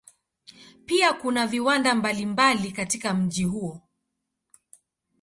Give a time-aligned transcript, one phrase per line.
[0.85, 3.81] Pia kuna viwanda mbalimbali katika mji huo.